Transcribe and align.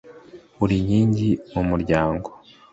uri 0.63 0.75
inkingi 0.81 1.29
mu 1.53 1.61
muryango 1.69 2.29